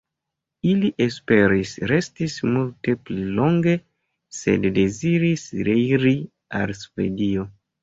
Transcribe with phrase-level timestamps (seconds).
[0.69, 3.77] Ili esperis restis multe pli longe
[4.39, 6.17] sed deziris reiri
[6.63, 7.49] al Svedio.